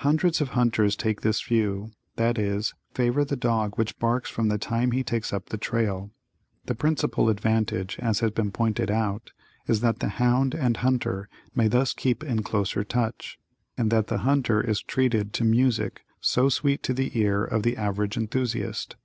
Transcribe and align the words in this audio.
Hundreds 0.00 0.42
of 0.42 0.50
hunters 0.50 0.94
take 0.94 1.22
this 1.22 1.40
view, 1.40 1.92
that 2.16 2.36
is, 2.38 2.74
favor 2.92 3.24
the 3.24 3.36
dog 3.38 3.78
which 3.78 3.98
barks 3.98 4.28
from 4.28 4.48
the 4.48 4.58
time 4.58 4.90
he 4.90 5.02
takes 5.02 5.32
up 5.32 5.46
the 5.48 5.56
trail. 5.56 6.10
The 6.66 6.74
principal 6.74 7.30
advantage 7.30 7.98
as 7.98 8.20
has 8.20 8.32
been 8.32 8.50
pointed 8.50 8.90
out, 8.90 9.32
is 9.66 9.80
that 9.80 10.00
the 10.00 10.10
hound 10.20 10.54
and 10.54 10.76
hunter 10.76 11.26
may 11.54 11.68
thus 11.68 11.94
keep 11.94 12.22
in 12.22 12.42
closer 12.42 12.84
touch, 12.84 13.38
and 13.78 13.90
that 13.90 14.08
the 14.08 14.18
hunter 14.28 14.60
is 14.60 14.82
treated 14.82 15.32
to 15.32 15.44
"music," 15.44 16.02
so 16.20 16.50
sweet 16.50 16.82
to 16.82 16.92
the 16.92 17.18
ear 17.18 17.42
of 17.42 17.62
the 17.62 17.78
average 17.78 18.18
enthusiast. 18.18 18.96